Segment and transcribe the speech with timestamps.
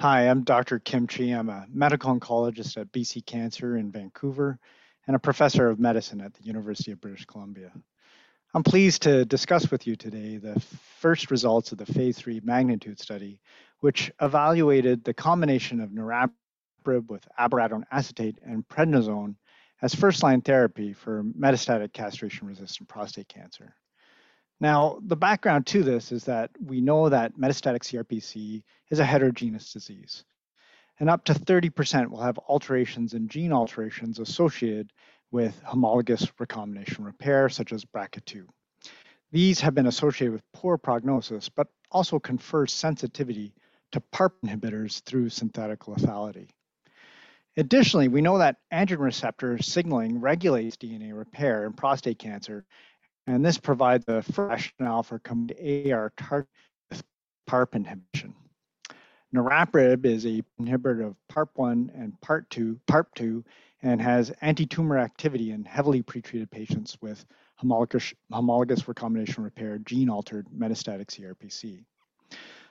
[0.00, 0.78] Hi, I'm Dr.
[0.78, 1.24] Kim Chi.
[1.24, 4.58] I'm a medical oncologist at BC Cancer in Vancouver
[5.06, 7.70] and a professor of medicine at the University of British Columbia.
[8.54, 10.58] I'm pleased to discuss with you today the
[11.00, 13.40] first results of the phase three magnitude study,
[13.80, 19.34] which evaluated the combination of niraparib with abiraterone acetate and prednisone
[19.82, 23.74] as first-line therapy for metastatic castration-resistant prostate cancer.
[24.60, 29.72] Now, the background to this is that we know that metastatic CRPC is a heterogeneous
[29.72, 30.24] disease,
[30.98, 34.92] and up to 30% will have alterations in gene alterations associated
[35.30, 38.46] with homologous recombination repair, such as BRCA2.
[39.32, 43.54] These have been associated with poor prognosis, but also confer sensitivity
[43.92, 46.50] to PARP inhibitors through synthetic lethality.
[47.56, 52.64] Additionally, we know that androgen receptor signaling regulates DNA repair in prostate cancer
[53.26, 56.48] and this provides a rationale for combining AR target
[56.90, 57.02] with
[57.46, 58.34] PARP inhibition.
[59.34, 63.44] Niraparib is a inhibitor of PARP1 and PARP2, PARP2
[63.82, 67.24] and has anti-tumor activity in heavily pretreated patients with
[67.56, 71.84] homologous, homologous recombination repair gene-altered metastatic CRPC.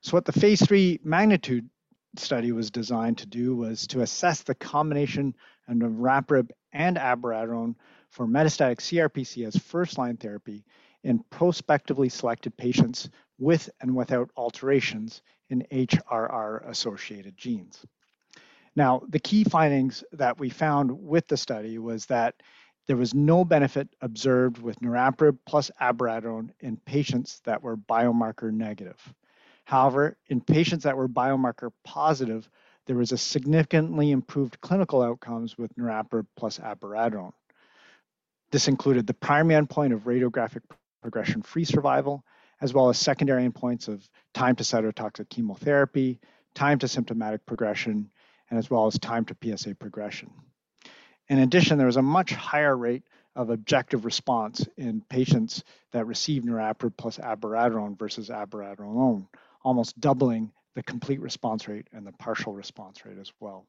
[0.00, 1.68] So what the phase three magnitude
[2.16, 5.34] study was designed to do was to assess the combination
[5.68, 7.74] of niraparib and abiraterone
[8.10, 10.64] for metastatic CRPC as first-line therapy
[11.04, 17.84] in prospectively selected patients with and without alterations in HRR-associated genes.
[18.74, 22.34] Now, the key findings that we found with the study was that
[22.86, 29.00] there was no benefit observed with niraparib plus abiraterone in patients that were biomarker negative.
[29.64, 32.48] However, in patients that were biomarker positive,
[32.86, 37.32] there was a significantly improved clinical outcomes with niraparib plus abiraterone.
[38.56, 40.62] This included the primary endpoint of radiographic
[41.02, 42.24] progression-free survival,
[42.62, 46.20] as well as secondary endpoints of time to cytotoxic chemotherapy,
[46.54, 48.10] time to symptomatic progression,
[48.48, 50.30] and as well as time to PSA progression.
[51.28, 53.02] In addition, there was a much higher rate
[53.34, 59.28] of objective response in patients that received niraparib plus abiraterone versus abiraterone alone,
[59.64, 63.66] almost doubling the complete response rate and the partial response rate as well.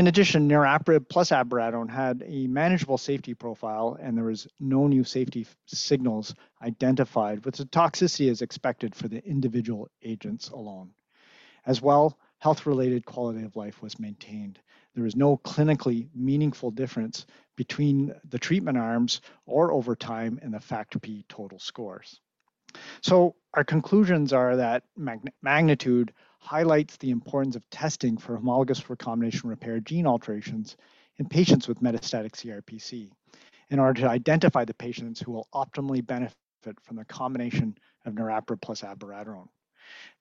[0.00, 5.04] In addition, niraparib plus abiraterone had a manageable safety profile, and there was no new
[5.04, 10.92] safety signals identified, with the toxicity as expected for the individual agents alone.
[11.66, 14.58] As well, health-related quality of life was maintained.
[14.94, 20.60] There was no clinically meaningful difference between the treatment arms or over time in the
[20.60, 22.22] FACT-P total scores.
[23.02, 24.84] So our conclusions are that
[25.42, 30.76] magnitude highlights the importance of testing for homologous recombination repair gene alterations
[31.18, 33.10] in patients with metastatic CRPC
[33.70, 36.34] in order to identify the patients who will optimally benefit
[36.82, 39.48] from the combination of niraparib plus abiraterone.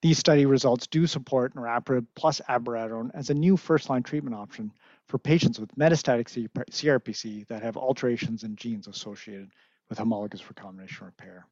[0.02, 4.72] These study results do support niraparib plus abiraterone as a new first-line treatment option
[5.08, 6.28] for patients with metastatic
[6.72, 9.52] CRPC that have alterations in genes associated
[9.90, 11.46] with homologous recombination repair.